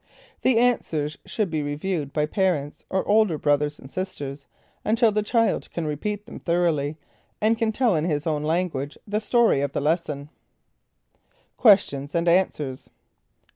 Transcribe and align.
The 0.41 0.57
answers 0.57 1.19
should 1.27 1.51
be 1.51 1.61
reviewed 1.61 2.11
by 2.11 2.25
parents, 2.25 2.85
or 2.89 3.07
older 3.07 3.37
brothers 3.37 3.77
and 3.77 3.87
sisters, 3.91 4.47
until 4.83 5.11
the 5.11 5.21
child 5.21 5.69
can 5.69 5.85
repeat 5.85 6.25
them 6.25 6.39
thoroughly, 6.39 6.97
and 7.39 7.55
can 7.55 7.71
tell 7.71 7.95
in 7.95 8.05
his 8.05 8.25
own 8.25 8.41
language, 8.41 8.97
the 9.05 9.19
story 9.19 9.61
of 9.61 9.73
the 9.73 9.79
lesson. 9.81 10.29
Questions 11.55 12.15
and 12.15 12.27
Answers. 12.27 12.89